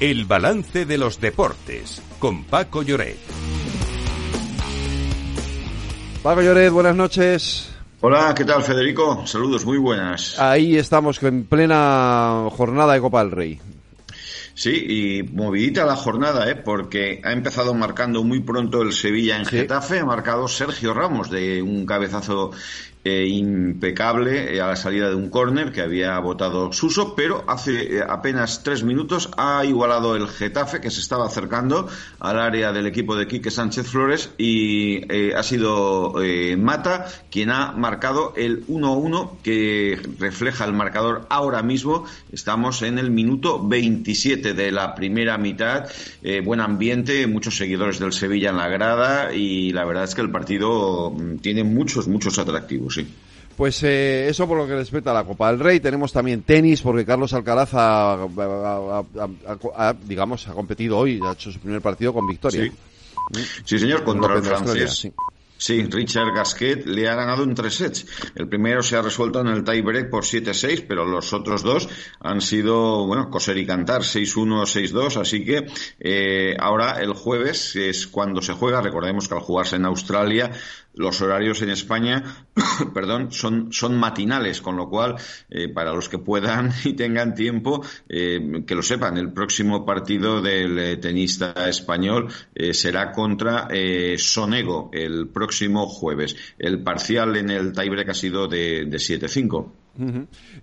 El 0.00 0.24
balance 0.24 0.86
de 0.86 0.98
los 0.98 1.20
deportes 1.20 2.02
con 2.18 2.44
Paco 2.44 2.82
Lloret. 2.82 3.16
Paco 6.20 6.42
Lloret, 6.42 6.72
buenas 6.72 6.96
noches. 6.96 7.70
Hola, 8.00 8.34
¿qué 8.36 8.44
tal 8.44 8.62
Federico? 8.64 9.24
Saludos, 9.24 9.64
muy 9.64 9.78
buenas. 9.78 10.38
Ahí 10.40 10.76
estamos 10.76 11.22
en 11.22 11.44
plena 11.44 12.48
jornada 12.50 12.94
de 12.94 13.00
Copa 13.00 13.22
del 13.22 13.30
Rey. 13.30 13.60
Sí, 14.54 14.84
y 14.88 15.22
movidita 15.22 15.84
la 15.84 15.96
jornada, 15.96 16.50
¿eh? 16.50 16.56
porque 16.56 17.20
ha 17.24 17.32
empezado 17.32 17.72
marcando 17.72 18.24
muy 18.24 18.40
pronto 18.40 18.82
el 18.82 18.92
Sevilla 18.92 19.36
en 19.36 19.44
Getafe, 19.44 20.00
ha 20.00 20.04
marcado 20.04 20.48
Sergio 20.48 20.92
Ramos 20.92 21.30
de 21.30 21.62
un 21.62 21.86
cabezazo 21.86 22.50
eh, 23.06 23.26
impecable 23.28 24.56
eh, 24.56 24.62
a 24.62 24.68
la 24.68 24.76
salida 24.76 25.10
de 25.10 25.14
un 25.14 25.28
córner 25.28 25.72
que 25.72 25.82
había 25.82 26.18
votado 26.20 26.72
Suso, 26.72 27.14
pero 27.14 27.44
hace 27.46 27.98
eh, 27.98 28.02
apenas 28.02 28.62
tres 28.62 28.82
minutos 28.82 29.28
ha 29.36 29.62
igualado 29.66 30.16
el 30.16 30.26
Getafe 30.26 30.80
que 30.80 30.90
se 30.90 31.00
estaba 31.00 31.26
acercando 31.26 31.86
al 32.18 32.40
área 32.40 32.72
del 32.72 32.86
equipo 32.86 33.14
de 33.14 33.26
Quique 33.26 33.50
Sánchez 33.50 33.88
Flores 33.88 34.30
y 34.38 35.02
ha 35.34 35.42
sido 35.42 36.14
Mata 36.56 37.06
quien 37.30 37.50
ha 37.50 37.72
marcado 37.72 38.32
el 38.36 38.66
1-1 38.68 39.32
que 39.42 40.00
refleja 40.18 40.64
el 40.64 40.72
marcador 40.72 41.26
ahora 41.28 41.62
mismo. 41.62 42.06
Estamos 42.32 42.80
en 42.80 42.98
el 42.98 43.10
minuto 43.10 43.62
27 43.62 44.54
de 44.54 44.72
la 44.72 44.94
primera 44.94 45.36
mitad. 45.36 45.90
buen 46.42 46.60
ambiente, 46.60 47.26
muchos 47.26 47.56
seguidores 47.56 47.98
del 47.98 48.14
Sevilla 48.14 48.48
en 48.50 48.56
la 48.56 48.68
grada 48.68 49.34
y 49.34 49.72
la 49.72 49.84
verdad 49.84 50.04
es 50.04 50.14
que 50.14 50.22
el 50.22 50.30
partido 50.30 51.10
mm, 51.10 51.36
tiene 51.38 51.64
muchos, 51.64 52.08
muchos 52.08 52.38
atractivos 52.38 52.93
sí. 52.94 53.14
Pues 53.56 53.82
eh, 53.84 54.28
eso 54.28 54.48
por 54.48 54.58
lo 54.58 54.66
que 54.66 54.74
respecta 54.74 55.12
a 55.12 55.14
la 55.14 55.24
Copa 55.24 55.50
del 55.50 55.60
Rey. 55.60 55.78
Tenemos 55.80 56.12
también 56.12 56.42
tenis, 56.42 56.82
porque 56.82 57.04
Carlos 57.04 57.32
Alcaraz 57.32 57.70
ha, 57.74 58.26
digamos, 60.04 60.48
ha 60.48 60.52
competido 60.52 60.98
hoy, 60.98 61.20
ha 61.24 61.32
hecho 61.32 61.52
su 61.52 61.60
primer 61.60 61.80
partido 61.80 62.12
con 62.12 62.26
victoria. 62.26 62.70
Sí, 63.64 63.78
señor, 63.78 64.02
contra 64.02 64.34
el 64.34 64.42
francés. 64.42 65.12
Sí. 65.56 65.82
Richard 65.82 66.34
Gasquet 66.34 66.84
le 66.84 67.08
ha 67.08 67.14
ganado 67.14 67.44
en 67.44 67.54
tres 67.54 67.76
sets. 67.76 68.06
El 68.34 68.48
primero 68.48 68.82
se 68.82 68.96
ha 68.96 69.02
resuelto 69.02 69.40
en 69.40 69.46
el 69.46 69.64
tiebreak 69.64 70.10
por 70.10 70.24
7-6, 70.24 70.84
pero 70.86 71.06
los 71.06 71.32
otros 71.32 71.62
dos 71.62 71.88
han 72.20 72.40
sido, 72.40 73.06
bueno, 73.06 73.30
coser 73.30 73.56
y 73.56 73.64
cantar, 73.64 74.02
6-1, 74.02 74.64
6-2. 74.66 75.20
Así 75.20 75.44
que 75.44 75.66
eh, 76.00 76.56
ahora 76.58 77.00
el 77.00 77.14
jueves 77.14 77.76
es 77.76 78.06
cuando 78.08 78.42
se 78.42 78.52
juega. 78.52 78.82
Recordemos 78.82 79.28
que 79.28 79.34
al 79.34 79.40
jugarse 79.40 79.76
en 79.76 79.86
Australia 79.86 80.50
los 80.94 81.20
horarios 81.20 81.62
en 81.62 81.70
España, 81.70 82.22
perdón, 82.94 83.32
son, 83.32 83.72
son 83.72 83.96
matinales, 83.96 84.60
con 84.60 84.76
lo 84.76 84.88
cual, 84.88 85.16
eh, 85.50 85.68
para 85.68 85.92
los 85.92 86.08
que 86.08 86.18
puedan 86.18 86.72
y 86.84 86.94
tengan 86.94 87.34
tiempo, 87.34 87.84
eh, 88.08 88.62
que 88.66 88.74
lo 88.74 88.82
sepan, 88.82 89.18
el 89.18 89.32
próximo 89.32 89.84
partido 89.84 90.40
del 90.40 90.78
eh, 90.78 90.96
tenista 90.96 91.52
español 91.68 92.28
será 92.72 93.12
contra 93.12 93.68
Sonego 94.16 94.90
el 94.92 95.28
próximo 95.28 95.86
jueves. 95.86 96.36
El 96.58 96.82
parcial 96.82 97.36
en 97.36 97.50
el 97.50 97.72
tiebreak 97.72 98.10
ha 98.10 98.14
sido 98.14 98.46
de, 98.46 98.84
de 98.86 98.96
7-5. 98.96 99.70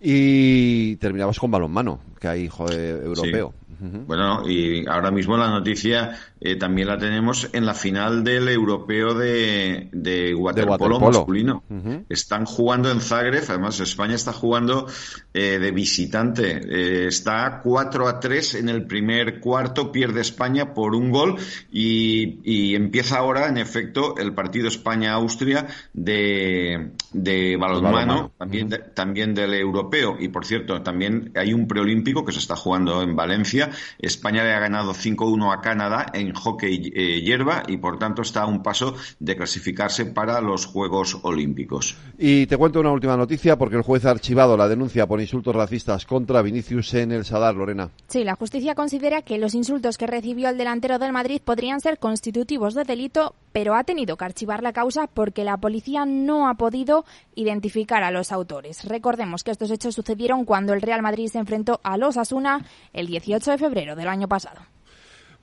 Y 0.00 0.96
terminamos 0.96 1.38
con 1.38 1.50
balonmano, 1.50 2.00
que 2.20 2.28
hay 2.28 2.48
joder, 2.48 3.02
europeo. 3.04 3.54
Bueno, 3.80 4.48
y 4.48 4.86
ahora 4.86 5.10
mismo 5.10 5.36
la 5.38 5.48
noticia 5.48 6.18
eh, 6.38 6.56
también 6.56 6.88
la 6.88 6.98
tenemos 6.98 7.48
en 7.52 7.64
la 7.64 7.72
final 7.72 8.22
del 8.22 8.48
europeo 8.48 9.14
de, 9.14 9.88
de 9.92 10.34
waterpolo, 10.34 11.00
masculino. 11.00 11.64
Están 12.08 12.44
jugando 12.44 12.90
en 12.90 13.00
Zagreb, 13.00 13.44
además 13.48 13.80
España 13.80 14.14
está 14.14 14.32
jugando 14.32 14.86
eh, 15.32 15.58
de 15.58 15.70
visitante. 15.70 16.60
Eh, 16.62 17.06
está 17.08 17.60
4 17.62 18.08
a 18.08 18.20
3 18.20 18.54
en 18.56 18.68
el 18.68 18.86
primer 18.86 19.40
cuarto, 19.40 19.90
pierde 19.90 20.20
España 20.20 20.74
por 20.74 20.94
un 20.94 21.10
gol 21.10 21.36
y, 21.72 22.74
empieza 22.74 23.18
ahora, 23.18 23.48
en 23.48 23.56
efecto, 23.56 24.16
el 24.18 24.34
partido 24.34 24.68
España-Austria 24.68 25.66
de, 25.92 26.90
de 27.12 27.56
balonmano, 27.56 28.32
también, 28.36 28.70
también 28.94 29.34
del 29.34 29.54
europeo. 29.54 30.16
Y 30.18 30.28
por 30.28 30.44
cierto, 30.44 30.82
también 30.82 31.32
hay 31.34 31.52
un 31.54 31.66
preolímpico 31.66 32.24
que 32.24 32.32
se 32.32 32.38
está 32.38 32.56
jugando 32.56 33.02
en 33.02 33.16
Valencia 33.16 33.69
España 33.98 34.44
le 34.44 34.52
ha 34.52 34.60
ganado 34.60 34.92
5-1 34.92 35.52
a 35.52 35.60
Canadá 35.60 36.06
en 36.12 36.32
hockey 36.32 36.92
eh, 36.94 37.20
hierba 37.20 37.62
y 37.66 37.76
por 37.76 37.98
tanto 37.98 38.22
está 38.22 38.42
a 38.42 38.46
un 38.46 38.62
paso 38.62 38.94
de 39.18 39.36
clasificarse 39.36 40.06
para 40.06 40.40
los 40.40 40.66
Juegos 40.66 41.18
Olímpicos. 41.22 41.96
Y 42.18 42.46
te 42.46 42.56
cuento 42.56 42.80
una 42.80 42.92
última 42.92 43.16
noticia 43.16 43.56
porque 43.56 43.76
el 43.76 43.82
juez 43.82 44.04
ha 44.04 44.10
archivado 44.10 44.56
la 44.56 44.68
denuncia 44.68 45.06
por 45.06 45.20
insultos 45.20 45.54
racistas 45.54 46.06
contra 46.06 46.42
Vinicius 46.42 46.94
en 46.94 47.12
el 47.12 47.24
Sadar, 47.24 47.54
Lorena. 47.54 47.90
Sí, 48.08 48.24
la 48.24 48.36
justicia 48.36 48.74
considera 48.74 49.22
que 49.22 49.38
los 49.38 49.54
insultos 49.54 49.98
que 49.98 50.06
recibió 50.06 50.48
el 50.48 50.58
delantero 50.58 50.98
del 50.98 51.12
Madrid 51.12 51.40
podrían 51.44 51.80
ser 51.80 51.98
constitutivos 51.98 52.74
de 52.74 52.84
delito, 52.84 53.34
pero 53.52 53.74
ha 53.74 53.84
tenido 53.84 54.16
que 54.16 54.24
archivar 54.24 54.62
la 54.62 54.72
causa 54.72 55.06
porque 55.06 55.44
la 55.44 55.56
policía 55.56 56.04
no 56.04 56.48
ha 56.48 56.54
podido 56.54 57.04
identificar 57.34 58.02
a 58.02 58.10
los 58.10 58.32
autores. 58.32 58.84
Recordemos 58.84 59.44
que 59.44 59.50
estos 59.50 59.70
hechos 59.70 59.94
sucedieron 59.94 60.44
cuando 60.44 60.72
el 60.72 60.82
Real 60.82 61.02
Madrid 61.02 61.28
se 61.28 61.38
enfrentó 61.38 61.80
a 61.82 61.96
los 61.96 62.16
Asuna 62.16 62.64
el 62.92 63.06
18 63.06 63.50
de 63.50 63.58
febrero 63.58 63.96
del 63.96 64.08
año 64.08 64.28
pasado. 64.28 64.60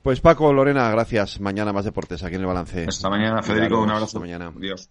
Pues 0.02 0.20
Paco, 0.20 0.52
Lorena, 0.52 0.90
gracias. 0.90 1.40
Mañana 1.40 1.72
más 1.72 1.84
deportes 1.84 2.22
aquí 2.22 2.36
en 2.36 2.42
el 2.42 2.46
balance. 2.46 2.86
Hasta 2.88 3.10
mañana, 3.10 3.42
Federico. 3.42 3.80
Un 3.80 3.90
abrazo. 3.90 4.04
Hasta 4.04 4.20
mañana. 4.20 4.52
Adiós. 4.56 4.86